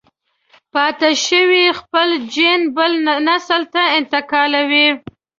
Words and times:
پاتې 0.73 1.09
شوی 1.25 1.61
يې 1.65 1.71
خپل 1.79 2.07
جېن 2.33 2.61
بل 2.75 2.91
نسل 3.27 3.61
ته 3.73 3.83
انتقالوي. 3.99 4.87